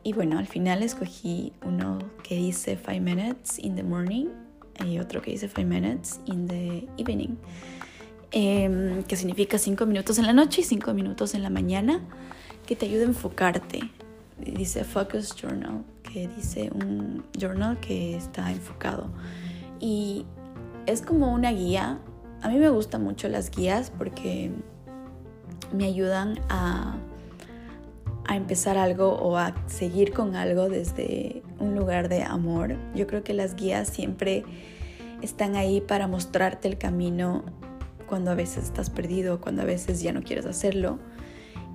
Y 0.07 0.13
bueno, 0.13 0.39
al 0.39 0.47
final 0.47 0.83
escogí 0.83 1.51
uno 1.65 1.99
que 2.23 2.35
dice 2.35 2.77
5 2.77 3.01
minutes 3.01 3.59
in 3.59 3.75
the 3.75 3.83
morning 3.83 4.27
y 4.85 4.99
otro 4.99 5.21
que 5.21 5.31
dice 5.31 5.49
5 5.49 5.67
minutes 5.67 6.21
in 6.27 6.47
the 6.47 6.87
evening, 6.97 7.35
em, 8.31 9.03
que 9.03 9.17
significa 9.17 9.57
5 9.57 9.85
minutos 9.85 10.17
en 10.17 10.25
la 10.25 10.31
noche 10.31 10.61
y 10.61 10.63
5 10.63 10.93
minutos 10.93 11.33
en 11.35 11.43
la 11.43 11.49
mañana, 11.49 11.99
que 12.65 12.77
te 12.77 12.85
ayuda 12.85 13.01
a 13.01 13.07
enfocarte. 13.07 13.81
Dice 14.37 14.85
Focus 14.85 15.35
Journal, 15.35 15.83
que 16.03 16.29
dice 16.29 16.71
un 16.73 17.25
journal 17.37 17.77
que 17.81 18.15
está 18.15 18.49
enfocado. 18.49 19.09
Y 19.81 20.25
es 20.85 21.01
como 21.01 21.33
una 21.33 21.51
guía. 21.51 21.99
A 22.41 22.47
mí 22.47 22.59
me 22.59 22.69
gustan 22.69 23.03
mucho 23.03 23.27
las 23.27 23.51
guías 23.51 23.91
porque 23.97 24.51
me 25.73 25.83
ayudan 25.83 26.39
a, 26.47 26.95
a 28.27 28.35
empezar 28.35 28.77
algo 28.77 29.13
o 29.13 29.37
a 29.37 29.55
seguir 29.67 30.13
con 30.13 30.35
algo 30.35 30.69
desde 30.69 31.43
un 31.59 31.75
lugar 31.75 32.09
de 32.09 32.23
amor. 32.23 32.75
Yo 32.93 33.07
creo 33.07 33.23
que 33.23 33.33
las 33.33 33.55
guías 33.55 33.87
siempre 33.87 34.43
están 35.21 35.55
ahí 35.55 35.81
para 35.81 36.07
mostrarte 36.07 36.67
el 36.67 36.77
camino 36.77 37.43
cuando 38.07 38.31
a 38.31 38.35
veces 38.35 38.65
estás 38.65 38.89
perdido, 38.89 39.41
cuando 39.41 39.61
a 39.61 39.65
veces 39.65 40.01
ya 40.01 40.13
no 40.13 40.21
quieres 40.21 40.45
hacerlo. 40.45 40.99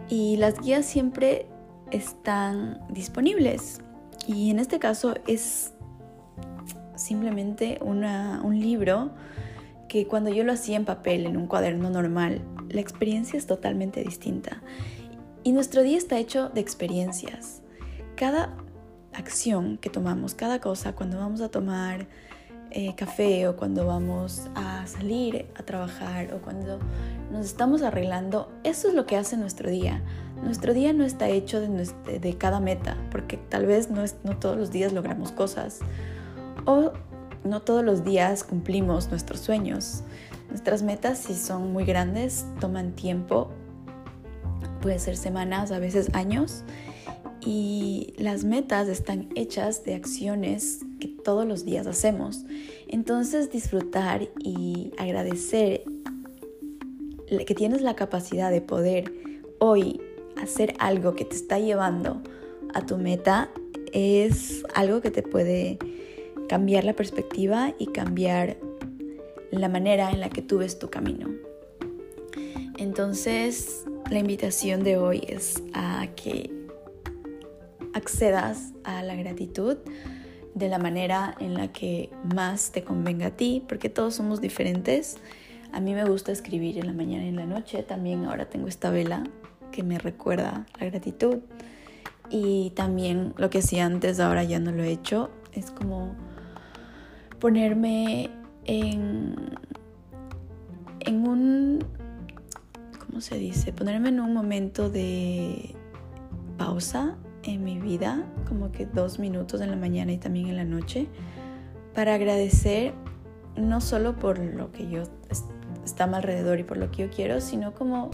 Y 0.08 0.36
las 0.36 0.60
guías 0.60 0.84
siempre 0.84 1.46
están 1.90 2.80
disponibles. 2.90 3.80
Y 4.26 4.50
en 4.50 4.58
este 4.58 4.78
caso 4.78 5.14
es 5.26 5.72
simplemente 6.96 7.78
un 7.82 8.60
libro 8.60 9.10
que 9.88 10.06
cuando 10.06 10.30
yo 10.30 10.44
lo 10.44 10.52
hacía 10.52 10.76
en 10.76 10.84
papel, 10.84 11.26
en 11.26 11.36
un 11.36 11.46
cuaderno 11.46 11.90
normal, 11.90 12.40
la 12.68 12.80
experiencia 12.80 13.38
es 13.38 13.46
totalmente 13.46 14.02
distinta. 14.02 14.62
Y 15.44 15.52
nuestro 15.52 15.82
día 15.82 15.98
está 15.98 16.18
hecho 16.18 16.50
de 16.50 16.60
experiencias. 16.60 17.62
Cada 18.16 18.56
acción 19.12 19.76
que 19.78 19.90
tomamos, 19.90 20.34
cada 20.34 20.60
cosa, 20.60 20.94
cuando 20.94 21.18
vamos 21.18 21.40
a 21.40 21.48
tomar 21.48 22.06
eh, 22.70 22.94
café 22.94 23.48
o 23.48 23.56
cuando 23.56 23.86
vamos 23.86 24.48
a 24.54 24.86
salir 24.86 25.46
a 25.56 25.62
trabajar 25.62 26.32
o 26.32 26.40
cuando 26.40 26.78
nos 27.30 27.46
estamos 27.46 27.82
arreglando, 27.82 28.52
eso 28.62 28.88
es 28.88 28.94
lo 28.94 29.04
que 29.04 29.16
hace 29.16 29.36
nuestro 29.36 29.68
día. 29.68 30.02
Nuestro 30.42 30.74
día 30.74 30.92
no 30.92 31.04
está 31.04 31.28
hecho 31.28 31.60
de, 31.60 32.36
cada 32.38 32.60
meta, 32.60 32.96
porque 33.10 33.36
tal 33.36 33.66
vez 33.66 33.90
no 33.90 34.38
todos 34.38 34.56
los 34.56 34.70
días 34.70 34.92
logramos 34.92 35.32
cosas 35.32 35.80
o 36.64 36.92
no 37.44 37.62
todos 37.62 37.84
los 37.84 38.04
días 38.04 38.44
cumplimos 38.44 39.10
nuestros 39.10 39.40
sueños. 39.40 40.02
Nuestras 40.48 40.82
metas, 40.82 41.18
si 41.18 41.34
son 41.34 41.72
muy 41.72 41.84
grandes, 41.84 42.46
toman 42.60 42.92
tiempo, 42.92 43.50
puede 44.80 44.98
ser 44.98 45.16
semanas, 45.16 45.72
a 45.72 45.78
veces 45.78 46.10
años, 46.14 46.64
y 47.44 48.14
las 48.18 48.44
metas 48.44 48.88
están 48.88 49.28
hechas 49.34 49.84
de 49.84 49.94
acciones 49.94 50.80
que 51.00 51.08
todos 51.08 51.46
los 51.46 51.64
días 51.64 51.86
hacemos. 51.86 52.44
Entonces 52.88 53.50
disfrutar 53.50 54.28
y 54.38 54.92
agradecer 54.98 55.84
que 57.46 57.54
tienes 57.54 57.82
la 57.82 57.96
capacidad 57.96 58.50
de 58.50 58.60
poder 58.60 59.12
hoy 59.58 60.00
hacer 60.40 60.74
algo 60.78 61.14
que 61.14 61.24
te 61.24 61.36
está 61.36 61.58
llevando 61.58 62.22
a 62.74 62.84
tu 62.84 62.98
meta 62.98 63.50
es 63.92 64.62
algo 64.74 65.00
que 65.00 65.10
te 65.10 65.22
puede 65.22 65.78
cambiar 66.48 66.84
la 66.84 66.94
perspectiva 66.94 67.74
y 67.78 67.86
cambiar 67.86 68.56
la 69.50 69.68
manera 69.68 70.10
en 70.10 70.20
la 70.20 70.30
que 70.30 70.42
tú 70.42 70.58
ves 70.58 70.78
tu 70.78 70.88
camino. 70.88 71.28
Entonces, 72.78 73.84
la 74.12 74.18
invitación 74.18 74.84
de 74.84 74.98
hoy 74.98 75.24
es 75.26 75.62
a 75.72 76.06
que 76.14 76.50
accedas 77.94 78.72
a 78.84 79.02
la 79.02 79.14
gratitud 79.14 79.78
de 80.54 80.68
la 80.68 80.78
manera 80.78 81.34
en 81.40 81.54
la 81.54 81.72
que 81.72 82.10
más 82.34 82.72
te 82.72 82.84
convenga 82.84 83.28
a 83.28 83.30
ti, 83.30 83.64
porque 83.66 83.88
todos 83.88 84.14
somos 84.14 84.42
diferentes. 84.42 85.16
A 85.72 85.80
mí 85.80 85.94
me 85.94 86.04
gusta 86.04 86.30
escribir 86.30 86.78
en 86.78 86.88
la 86.88 86.92
mañana 86.92 87.24
y 87.24 87.28
en 87.28 87.36
la 87.36 87.46
noche. 87.46 87.82
También 87.82 88.26
ahora 88.26 88.50
tengo 88.50 88.68
esta 88.68 88.90
vela 88.90 89.24
que 89.70 89.82
me 89.82 89.98
recuerda 89.98 90.66
la 90.78 90.86
gratitud. 90.86 91.38
Y 92.28 92.70
también 92.76 93.32
lo 93.38 93.48
que 93.48 93.60
hacía 93.60 93.86
antes, 93.86 94.20
ahora 94.20 94.44
ya 94.44 94.60
no 94.60 94.72
lo 94.72 94.82
he 94.82 94.90
hecho. 94.90 95.30
Es 95.54 95.70
como 95.70 96.14
ponerme 97.38 98.28
en, 98.66 99.36
en 101.00 101.26
un, 101.26 101.78
¿cómo 103.12 103.20
se 103.20 103.36
dice? 103.36 103.74
Ponerme 103.74 104.08
en 104.08 104.20
un 104.20 104.32
momento 104.32 104.88
de 104.88 105.74
pausa 106.56 107.18
en 107.42 107.62
mi 107.62 107.78
vida, 107.78 108.24
como 108.48 108.72
que 108.72 108.86
dos 108.86 109.18
minutos 109.18 109.60
en 109.60 109.70
la 109.70 109.76
mañana 109.76 110.12
y 110.12 110.16
también 110.16 110.46
en 110.46 110.56
la 110.56 110.64
noche, 110.64 111.08
para 111.94 112.14
agradecer 112.14 112.94
no 113.54 113.82
solo 113.82 114.16
por 114.16 114.38
lo 114.38 114.72
que 114.72 114.88
yo 114.88 115.02
está 115.84 116.04
a 116.04 116.06
mi 116.06 116.14
alrededor 116.14 116.58
y 116.58 116.64
por 116.64 116.78
lo 116.78 116.90
que 116.90 117.02
yo 117.02 117.10
quiero, 117.10 117.42
sino 117.42 117.74
como 117.74 118.10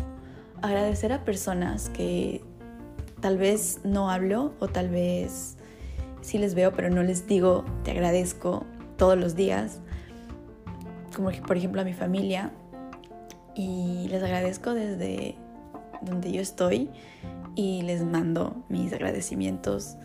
agradecer 0.62 1.12
a 1.12 1.24
personas 1.24 1.90
que 1.90 2.42
tal 3.20 3.38
vez 3.38 3.78
no 3.84 4.10
hablo 4.10 4.52
o 4.58 4.66
tal 4.66 4.88
vez 4.88 5.58
sí 6.22 6.38
les 6.38 6.56
veo, 6.56 6.72
pero 6.72 6.90
no 6.90 7.04
les 7.04 7.28
digo 7.28 7.64
te 7.84 7.92
agradezco 7.92 8.64
todos 8.96 9.16
los 9.16 9.36
días, 9.36 9.80
como 11.14 11.30
por 11.46 11.56
ejemplo 11.56 11.82
a 11.82 11.84
mi 11.84 11.92
familia, 11.92 12.50
y 13.58 14.06
les 14.08 14.22
agradezco 14.22 14.72
desde 14.72 15.34
donde 16.00 16.30
yo 16.30 16.40
estoy 16.40 16.88
y 17.56 17.82
les 17.82 18.04
mando 18.04 18.64
mis 18.68 18.92
agradecimientos 18.92 19.96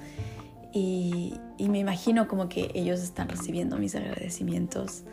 y, 0.73 1.39
me 1.59 1.79
imagino 1.79 2.27
como 2.27 2.49
que 2.49 2.71
ellos 2.73 3.01
están 3.01 3.29
recibiendo 3.29 3.77
mis 3.77 3.95
agradecimientos 3.95 5.03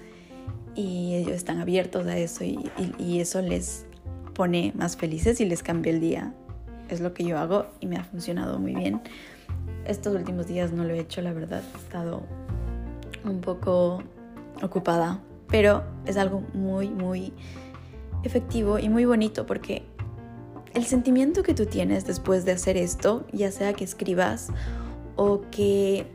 y 0.75 1.15
ellos 1.15 1.33
están 1.33 1.61
abiertos 1.61 2.07
a 2.07 2.17
eso 2.17 2.45
y, 2.45 2.71
y, 2.99 3.21
eso 3.21 3.41
les 3.41 3.87
pone 4.35 4.73
más 4.75 4.97
felices 4.97 5.41
y 5.41 5.45
les 5.45 5.63
cambia 5.63 5.93
el 5.93 6.01
día. 6.01 6.35
Es 6.89 7.01
lo 7.01 7.15
que 7.15 7.25
yo 7.25 7.39
hago 7.39 7.67
y 7.79 7.87
me 7.87 7.97
ha 7.97 8.05
funcionado 8.05 8.59
muy 8.59 8.75
bien. 8.75 9.01
Estos 9.87 10.15
últimos 10.15 10.49
días 10.49 10.73
no 10.73 10.85
lo 10.85 10.93
he 10.95 10.99
hecho, 10.99 11.23
la 11.23 11.33
verdad, 11.33 11.63
he 11.75 11.79
estado 11.79 12.23
un 13.25 13.41
poco 13.41 14.03
ocupada, 14.63 15.21
pero 15.49 15.85
es 16.05 16.17
algo 16.17 16.43
muy, 16.53 16.89
muy 16.89 17.33
efectivo 18.25 18.79
y 18.79 18.89
muy 18.89 19.05
bonito 19.05 19.47
porque 19.47 19.83
el 20.75 20.85
sentimiento 20.85 21.43
que 21.43 21.55
tú 21.55 21.67
tienes 21.67 22.07
después 22.07 22.45
de 22.45 22.53
hacer 22.53 22.77
esto, 22.77 23.27
ya 23.33 23.51
sea 23.51 23.73
que 23.73 23.85
escribas 23.85 24.49
o 25.17 25.43
que 25.51 26.07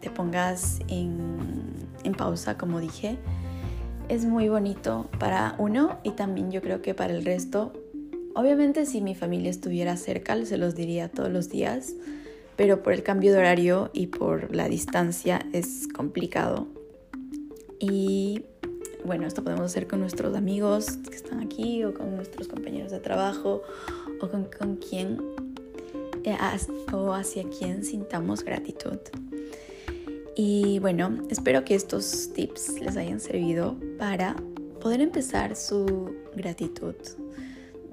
te 0.00 0.10
pongas 0.10 0.80
en, 0.88 1.84
pausa, 2.16 2.56
como 2.56 2.80
dije, 2.80 3.16
es 4.08 4.24
muy 4.24 4.48
bonito 4.48 5.08
para 5.18 5.54
uno 5.58 5.98
y 6.02 6.10
también 6.10 6.50
yo 6.50 6.62
creo 6.62 6.80
que 6.80 6.94
para 6.94 7.12
el 7.14 7.24
resto. 7.24 7.72
Obviamente 8.34 8.86
si 8.86 9.00
mi 9.00 9.14
familia 9.14 9.50
estuviera 9.50 9.96
cerca, 9.96 10.36
se 10.44 10.56
los 10.56 10.74
diría 10.74 11.08
todos 11.08 11.30
los 11.30 11.48
días, 11.48 11.94
pero 12.56 12.82
por 12.82 12.92
el 12.92 13.02
cambio 13.02 13.32
de 13.32 13.38
horario 13.38 13.90
y 13.92 14.08
por 14.08 14.54
la 14.54 14.68
distancia 14.68 15.44
es 15.52 15.88
complicado. 15.88 16.68
Y 17.80 18.44
bueno, 19.04 19.26
esto 19.26 19.44
podemos 19.44 19.66
hacer 19.66 19.86
con 19.86 20.00
nuestros 20.00 20.34
amigos 20.34 20.96
que 21.08 21.14
están 21.14 21.40
aquí 21.40 21.84
o 21.84 21.92
con 21.92 22.16
nuestros 22.16 22.48
compañeros 22.48 22.90
de 22.90 23.00
trabajo 23.00 23.62
o 24.20 24.28
con, 24.28 24.76
quien 24.76 25.18
eh, 26.24 26.36
o 26.92 27.12
hacia 27.12 27.44
quien 27.50 27.84
sintamos 27.84 28.44
gratitud. 28.44 28.98
Y 30.36 30.78
bueno, 30.80 31.18
espero 31.30 31.64
que 31.64 31.74
estos 31.74 32.30
tips 32.34 32.80
les 32.80 32.96
hayan 32.96 33.20
servido 33.20 33.76
para 33.98 34.34
poder 34.80 35.00
empezar 35.00 35.54
su 35.54 36.14
gratitud. 36.34 36.94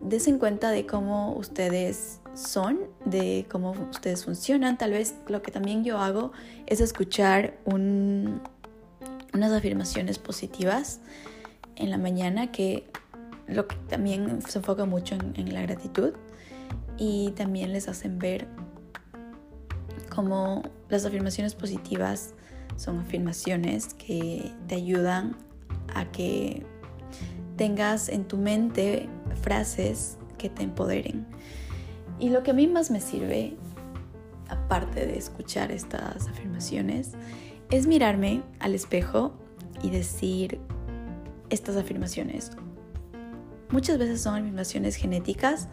Des 0.01 0.27
en 0.27 0.39
cuenta 0.39 0.72
de 0.72 0.88
cómo 0.88 1.36
ustedes 1.36 2.20
son, 2.34 2.80
de 3.06 3.46
cómo 3.51 3.72
ustedes 3.91 4.25
funcionan. 4.25 4.77
Tal 4.77 4.91
vez 4.91 5.15
lo 5.27 5.41
que 5.41 5.51
también 5.51 5.84
yo 5.84 6.00
hago 6.00 6.32
es 6.65 6.82
escuchar 6.82 7.60
unas 9.34 9.52
afirmaciones 9.52 10.20
positivas 10.20 11.00
en 11.76 11.90
la 11.90 11.98
mañana 11.98 12.52
que 12.52 12.86
también 13.90 14.42
se 14.42 14.60
enfoca 14.60 14.86
mucho 14.86 15.16
en, 15.16 15.54
la 15.54 15.62
gratitud 15.62 16.14
y 16.98 17.32
también 17.32 17.74
les 17.74 17.88
hacen 17.88 18.20
ver 18.20 18.48
cómo 20.14 20.64
las 20.90 21.06
afirmaciones 21.06 21.56
positivas 21.56 22.34
son 22.78 23.00
afirmaciones 23.00 23.94
que 23.94 24.52
te 24.68 24.76
ayudan 24.76 25.36
a 25.94 26.06
que 26.12 26.66
tengas 27.58 28.10
en 28.10 28.26
tu 28.26 28.38
mente 28.38 29.10
frases 29.42 30.18
que 30.38 30.50
te 30.50 30.64
empoderen. 30.64 31.26
Y 32.20 32.30
lo 32.30 32.44
que 32.44 32.52
a 32.52 32.54
mí 32.54 32.68
más 32.68 32.92
me 32.92 33.02
sirve, 33.02 33.58
aparte 34.48 35.06
de 35.06 35.18
escuchar 35.18 35.72
estas 35.72 36.28
afirmaciones, 36.28 37.12
es 37.72 37.88
mirarme 37.88 38.44
al 38.60 38.75
espejo 38.75 39.32
y 39.82 39.90
decir 39.90 40.60
estas 41.50 41.78
afirmaciones. 41.78 42.51
Muchas 43.70 43.98
veces 43.98 44.22
son 44.22 44.36
afirmaciones 44.36 44.98
genéticas, 44.98 45.70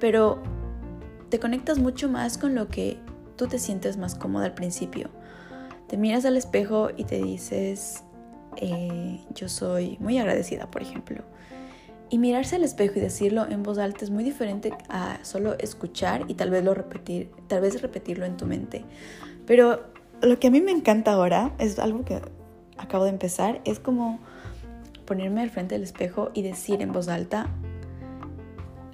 pero 0.00 0.42
te 1.30 1.38
conectas 1.38 1.78
mucho 1.78 2.08
más 2.08 2.36
con 2.36 2.56
lo 2.56 2.68
que 2.68 2.98
tú 3.36 3.46
te 3.46 3.60
sientes 3.60 3.96
más 3.96 4.16
cómoda 4.16 4.46
al 4.46 4.54
principio. 4.54 5.08
Te 5.86 5.96
miras 5.96 6.24
al 6.24 6.36
espejo 6.36 6.90
y 6.96 7.04
te 7.04 7.22
dices, 7.22 8.02
eh, 8.56 9.20
yo 9.32 9.48
soy 9.48 9.96
muy 10.00 10.18
agradecida, 10.18 10.68
por 10.68 10.82
ejemplo. 10.82 11.22
Y 12.10 12.18
mirarse 12.18 12.56
al 12.56 12.64
espejo 12.64 12.94
y 12.96 13.00
decirlo 13.00 13.46
en 13.48 13.62
voz 13.62 13.78
alta 13.78 14.04
es 14.04 14.10
muy 14.10 14.24
diferente 14.24 14.72
a 14.88 15.20
solo 15.22 15.56
escuchar 15.58 16.24
y 16.28 16.34
tal 16.34 16.50
vez 16.50 16.64
lo 16.64 16.74
repetir, 16.74 17.30
tal 17.46 17.60
vez 17.60 17.80
repetirlo 17.82 18.24
en 18.24 18.36
tu 18.36 18.46
mente. 18.46 18.84
Pero 19.44 19.95
lo 20.22 20.38
que 20.38 20.48
a 20.48 20.50
mí 20.50 20.60
me 20.60 20.72
encanta 20.72 21.12
ahora 21.12 21.52
es 21.58 21.78
algo 21.78 22.04
que 22.04 22.20
acabo 22.78 23.04
de 23.04 23.10
empezar, 23.10 23.60
es 23.64 23.80
como 23.80 24.18
ponerme 25.04 25.42
al 25.42 25.50
frente 25.50 25.74
del 25.74 25.84
espejo 25.84 26.30
y 26.34 26.42
decir 26.42 26.82
en 26.82 26.92
voz 26.92 27.08
alta 27.08 27.46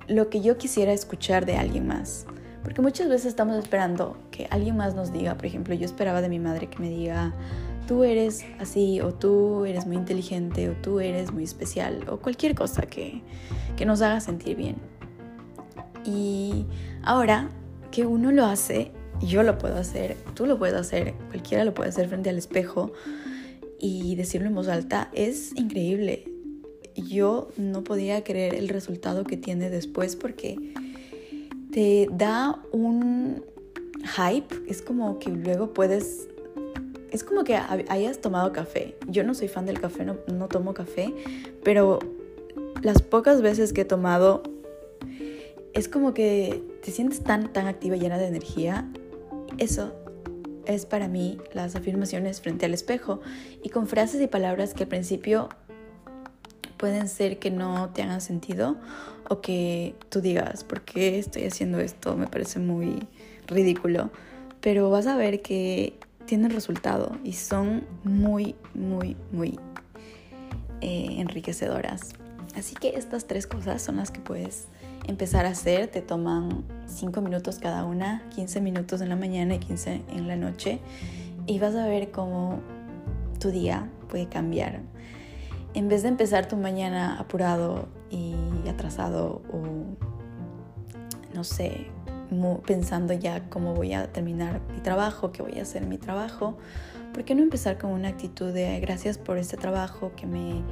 lo 0.08 0.28
que 0.28 0.40
yo 0.40 0.58
quisiera 0.58 0.92
escuchar 0.92 1.46
de 1.46 1.56
alguien 1.56 1.86
más. 1.86 2.26
Porque 2.62 2.80
muchas 2.80 3.08
veces 3.08 3.26
estamos 3.26 3.56
esperando 3.56 4.16
que 4.30 4.46
alguien 4.50 4.76
más 4.76 4.94
nos 4.94 5.12
diga, 5.12 5.36
por 5.36 5.46
ejemplo, 5.46 5.74
yo 5.74 5.84
esperaba 5.84 6.20
de 6.22 6.28
mi 6.28 6.38
madre 6.38 6.68
que 6.68 6.78
me 6.78 6.88
diga, 6.88 7.34
tú 7.88 8.04
eres 8.04 8.44
así, 8.60 9.00
o 9.00 9.12
tú 9.12 9.64
eres 9.64 9.86
muy 9.86 9.96
inteligente, 9.96 10.68
o 10.70 10.74
tú 10.74 11.00
eres 11.00 11.32
muy 11.32 11.42
especial, 11.42 12.04
o 12.08 12.18
cualquier 12.18 12.54
cosa 12.54 12.82
que, 12.82 13.22
que 13.76 13.84
nos 13.84 14.00
haga 14.00 14.20
sentir 14.20 14.56
bien. 14.56 14.76
Y 16.04 16.66
ahora 17.02 17.48
que 17.90 18.06
uno 18.06 18.30
lo 18.30 18.44
hace, 18.44 18.92
yo 19.20 19.42
lo 19.42 19.58
puedo 19.58 19.76
hacer, 19.76 20.16
tú 20.34 20.46
lo 20.46 20.58
puedes 20.58 20.74
hacer, 20.74 21.14
cualquiera 21.28 21.64
lo 21.64 21.74
puede 21.74 21.90
hacer 21.90 22.08
frente 22.08 22.30
al 22.30 22.38
espejo 22.38 22.92
y 23.78 24.14
decirlo 24.16 24.48
en 24.48 24.54
voz 24.54 24.68
alta, 24.68 25.10
es 25.12 25.54
increíble. 25.56 26.24
Yo 26.94 27.48
no 27.56 27.84
podía 27.84 28.22
creer 28.22 28.54
el 28.54 28.68
resultado 28.68 29.24
que 29.24 29.36
tiene 29.36 29.70
después 29.70 30.16
porque 30.16 30.74
te 31.72 32.08
da 32.12 32.62
un 32.70 33.44
hype, 34.16 34.54
es 34.68 34.82
como 34.82 35.18
que 35.18 35.30
luego 35.30 35.72
puedes 35.72 36.28
es 37.12 37.24
como 37.24 37.44
que 37.44 37.56
hayas 37.56 38.20
tomado 38.20 38.52
café. 38.52 38.96
Yo 39.06 39.22
no 39.22 39.34
soy 39.34 39.48
fan 39.48 39.66
del 39.66 39.78
café, 39.80 40.04
no, 40.04 40.16
no, 40.32 40.48
tomo 40.48 40.72
café, 40.72 41.12
pero 41.62 41.98
las 42.82 43.02
pocas 43.02 43.42
veces 43.42 43.74
que 43.74 43.82
he 43.82 43.84
tomado, 43.84 44.42
es 45.74 45.88
como 45.88 46.14
que 46.14 46.62
te 46.82 46.90
sientes 46.90 47.22
tan, 47.22 47.52
tan 47.52 47.66
activa, 47.66 47.96
llena 47.96 48.18
de 48.18 48.26
energía. 48.26 48.90
Eso 49.58 49.94
es 50.66 50.86
para 50.86 51.08
mí 51.08 51.38
las 51.52 51.76
afirmaciones 51.76 52.40
frente 52.40 52.66
al 52.66 52.74
espejo 52.74 53.20
y 53.62 53.68
con 53.68 53.86
frases 53.86 54.20
y 54.20 54.26
palabras 54.26 54.74
que 54.74 54.84
al 54.84 54.88
principio 54.88 55.48
pueden 56.76 57.08
ser 57.08 57.38
que 57.38 57.50
no 57.50 57.90
te 57.90 58.02
hagan 58.02 58.20
sentido 58.20 58.76
o 59.28 59.40
que 59.40 59.94
tú 60.08 60.20
digas, 60.20 60.64
¿por 60.64 60.82
qué 60.82 61.18
estoy 61.18 61.44
haciendo 61.44 61.78
esto? 61.78 62.16
Me 62.16 62.26
parece 62.26 62.58
muy 62.58 63.06
ridículo. 63.46 64.10
Pero 64.60 64.90
vas 64.90 65.06
a 65.06 65.16
ver 65.16 65.42
que 65.42 65.98
tienen 66.26 66.50
resultado 66.50 67.16
y 67.24 67.34
son 67.34 67.84
muy, 68.04 68.54
muy, 68.74 69.16
muy 69.32 69.58
eh, 70.80 71.16
enriquecedoras. 71.18 72.14
Así 72.56 72.74
que 72.74 72.96
estas 72.96 73.26
tres 73.26 73.46
cosas 73.46 73.80
son 73.82 73.96
las 73.96 74.10
que 74.10 74.20
puedes 74.20 74.68
empezar 75.06 75.46
a 75.46 75.50
hacer. 75.50 75.88
Te 75.88 76.02
toman 76.02 76.64
5 76.86 77.20
minutos 77.20 77.58
cada 77.58 77.84
una, 77.84 78.22
15 78.34 78.60
minutos 78.60 79.00
en 79.00 79.08
la 79.08 79.16
mañana 79.16 79.54
y 79.54 79.58
15 79.58 80.02
en 80.10 80.28
la 80.28 80.36
noche. 80.36 80.80
Y 81.46 81.58
vas 81.58 81.74
a 81.74 81.86
ver 81.86 82.10
cómo 82.10 82.60
tu 83.40 83.50
día 83.50 83.88
puede 84.08 84.28
cambiar. 84.28 84.80
En 85.74 85.88
vez 85.88 86.02
de 86.02 86.08
empezar 86.08 86.46
tu 86.46 86.56
mañana 86.56 87.18
apurado 87.18 87.88
y 88.10 88.34
atrasado 88.68 89.40
o, 89.50 89.62
no 91.34 91.44
sé, 91.44 91.86
pensando 92.66 93.14
ya 93.14 93.48
cómo 93.48 93.74
voy 93.74 93.94
a 93.94 94.12
terminar 94.12 94.60
mi 94.72 94.80
trabajo, 94.80 95.32
qué 95.32 95.42
voy 95.42 95.58
a 95.58 95.62
hacer 95.62 95.86
mi 95.86 95.98
trabajo, 95.98 96.56
¿por 97.12 97.24
qué 97.24 97.34
no 97.34 97.42
empezar 97.42 97.78
con 97.78 97.90
una 97.90 98.08
actitud 98.08 98.52
de 98.52 98.80
gracias 98.80 99.18
por 99.18 99.38
este 99.38 99.56
trabajo 99.56 100.12
que 100.16 100.26
me 100.26 100.62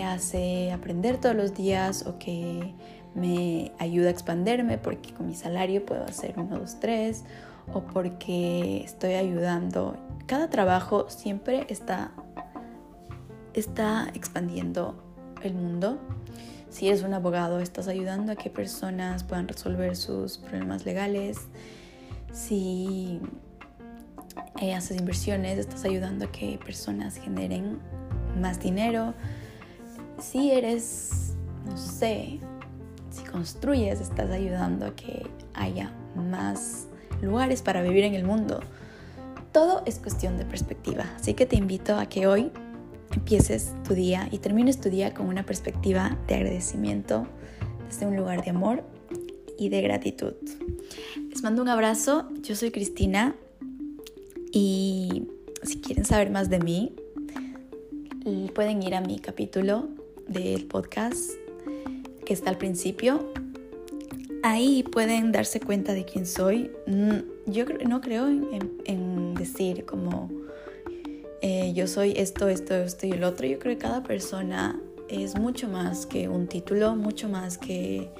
hace 0.00 0.72
aprender 0.72 1.18
todos 1.18 1.36
los 1.36 1.54
días 1.54 2.06
o 2.06 2.18
que 2.18 2.74
me 3.14 3.72
ayuda 3.78 4.08
a 4.08 4.10
expanderme 4.10 4.78
porque 4.78 5.12
con 5.12 5.26
mi 5.26 5.34
salario 5.34 5.84
puedo 5.84 6.04
hacer 6.04 6.34
uno, 6.38 6.58
dos, 6.58 6.80
tres 6.80 7.24
o 7.72 7.82
porque 7.82 8.82
estoy 8.82 9.14
ayudando. 9.14 9.96
Cada 10.26 10.48
trabajo 10.48 11.10
siempre 11.10 11.66
está, 11.68 12.12
está 13.54 14.08
expandiendo 14.14 15.02
el 15.42 15.54
mundo 15.54 15.98
si 16.72 16.88
eres 16.88 17.02
un 17.02 17.12
abogado, 17.12 17.60
estás 17.60 17.86
ayudando 17.86 18.32
a 18.32 18.36
que 18.36 18.48
personas 18.48 19.24
puedan 19.24 19.46
resolver 19.46 19.94
sus 19.94 20.38
problemas 20.38 20.86
legales. 20.86 21.36
Si 22.32 23.20
eh, 24.58 24.74
haces 24.74 24.98
inversiones, 24.98 25.58
estás 25.58 25.84
ayudando 25.84 26.24
a 26.24 26.32
que 26.32 26.58
personas 26.64 27.16
generen 27.16 27.78
más 28.40 28.58
dinero. 28.58 29.12
Si 30.22 30.52
eres, 30.52 31.34
no 31.66 31.76
sé, 31.76 32.38
si 33.10 33.24
construyes, 33.24 34.00
estás 34.00 34.30
ayudando 34.30 34.86
a 34.86 34.94
que 34.94 35.26
haya 35.52 35.92
más 36.14 36.86
lugares 37.20 37.60
para 37.60 37.82
vivir 37.82 38.04
en 38.04 38.14
el 38.14 38.24
mundo. 38.24 38.60
Todo 39.50 39.82
es 39.84 39.98
cuestión 39.98 40.38
de 40.38 40.44
perspectiva. 40.44 41.04
Así 41.16 41.34
que 41.34 41.44
te 41.44 41.56
invito 41.56 41.96
a 41.96 42.06
que 42.06 42.28
hoy 42.28 42.52
empieces 43.12 43.74
tu 43.86 43.94
día 43.94 44.28
y 44.30 44.38
termines 44.38 44.80
tu 44.80 44.90
día 44.90 45.12
con 45.12 45.26
una 45.26 45.44
perspectiva 45.44 46.16
de 46.28 46.36
agradecimiento 46.36 47.26
desde 47.88 48.06
un 48.06 48.16
lugar 48.16 48.44
de 48.44 48.50
amor 48.50 48.84
y 49.58 49.70
de 49.70 49.82
gratitud. 49.82 50.34
Les 51.30 51.42
mando 51.42 51.60
un 51.60 51.68
abrazo, 51.68 52.28
yo 52.42 52.54
soy 52.54 52.70
Cristina 52.70 53.34
y 54.52 55.28
si 55.64 55.80
quieren 55.80 56.04
saber 56.04 56.30
más 56.30 56.48
de 56.48 56.60
mí, 56.60 56.94
pueden 58.54 58.82
ir 58.82 58.94
a 58.94 59.00
mi 59.00 59.18
capítulo 59.18 59.88
del 60.32 60.66
podcast 60.66 61.32
que 62.24 62.32
está 62.32 62.50
al 62.50 62.58
principio. 62.58 63.32
Ahí 64.42 64.82
pueden 64.82 65.30
darse 65.30 65.60
cuenta 65.60 65.92
de 65.92 66.04
quién 66.04 66.26
soy. 66.26 66.70
Mm, 66.86 67.50
yo 67.50 67.64
no 67.86 68.00
creo 68.00 68.28
en, 68.28 69.34
decir 69.34 69.84
como 69.84 70.30
eh, 71.40 71.72
yo 71.74 71.86
soy 71.86 72.14
esto, 72.16 72.48
esto, 72.48 72.74
esto 72.74 73.06
y 73.06 73.12
el 73.12 73.24
otro. 73.24 73.46
Yo 73.46 73.58
creo 73.58 73.76
que 73.76 73.82
cada 73.82 74.02
persona 74.02 74.80
es 75.08 75.38
mucho 75.38 75.68
más 75.68 76.06
que 76.06 76.28
un 76.28 76.46
título, 76.46 76.96
mucho 76.96 77.28
más 77.28 77.58
que 77.58 78.10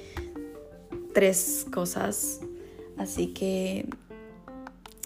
tres 1.13 1.65
cosas. 1.71 2.41
Así 2.97 3.27
que 3.27 3.87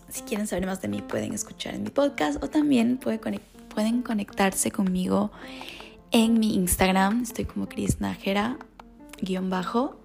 si 0.09 0.21
quieren 0.23 0.47
saber 0.47 0.65
más 0.65 0.81
de 0.81 0.87
mí 0.87 1.01
pueden 1.01 1.33
escuchar 1.33 1.75
en 1.75 1.83
mi 1.83 1.89
podcast 1.89 2.43
o 2.43 2.49
también 2.49 2.97
pueden 2.97 4.01
conectarse 4.01 4.71
conmigo 4.71 5.31
en 6.11 6.39
mi 6.39 6.55
Instagram. 6.55 7.23
Estoy 7.23 7.45
como 7.45 7.67
Cris 7.67 7.99
Najera, 7.99 8.57
guion 9.21 9.49
bajo, 9.49 9.99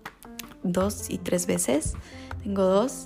dos 0.62 1.11
y 1.11 1.19
tres 1.19 1.47
veces. 1.47 1.95
Tengo 2.43 2.65
dos. 2.65 3.05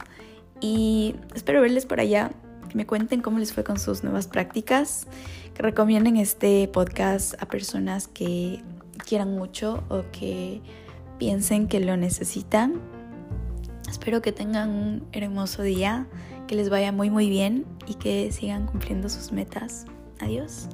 Y 0.61 1.15
espero 1.35 1.61
verles 1.61 1.87
por 1.87 2.01
allá 2.01 2.31
que 2.69 2.77
me 2.77 2.87
cuenten 2.87 3.21
cómo 3.21 3.39
les 3.39 3.53
fue 3.53 3.65
con 3.65 3.79
sus 3.79 4.03
nuevas 4.03 4.27
prácticas, 4.27 5.07
que 5.55 5.63
recomienden 5.63 6.17
este 6.17 6.69
podcast 6.69 7.41
a 7.43 7.47
personas 7.47 8.09
que 8.09 8.63
quieran 9.07 9.37
mucho 9.37 9.85
o 9.89 10.05
que 10.13 10.61
piensen 11.19 11.69
que 11.69 11.81
lo 11.81 11.97
necesitan. 11.97 12.81
Espero 13.89 14.21
que 14.21 14.33
tengan 14.33 14.71
un 14.71 15.07
hermoso 15.13 15.63
día, 15.63 16.07
que 16.49 16.55
les 16.57 16.71
vaya 16.71 16.93
muy 16.93 17.11
muy 17.11 17.29
bien 17.29 17.65
y 17.87 17.95
que 17.95 18.33
sigan 18.33 18.67
cumpliendo 18.67 19.09
sus 19.09 19.33
metas. 19.33 19.87
Adiós. 20.21 20.69